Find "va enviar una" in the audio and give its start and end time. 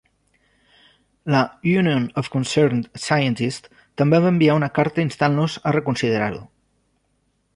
4.23-4.71